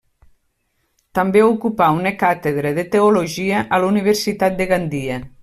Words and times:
També 1.19 1.43
ocupà 1.47 1.89
una 1.97 2.13
càtedra 2.23 2.73
de 2.79 2.87
teologia 2.97 3.61
a 3.69 3.81
la 3.85 3.93
Universitat 3.93 4.59
de 4.65 4.69
Gandia. 4.75 5.21